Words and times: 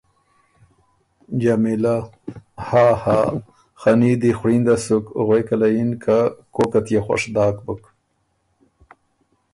جمیلۀ: 1.41 1.95
ها۔۔ها۔۔خنی 2.67 4.11
دی 4.21 4.31
خوړینده 4.37 4.75
سُک 4.85 5.05
غوېکه 5.25 5.55
له 5.61 5.67
یِن 5.75 5.91
که 6.03 6.17
کوکت 6.55 6.85
يې 6.93 6.99
خوش 7.05 7.23
داک 7.35 7.55
بُک۔ 7.65 7.81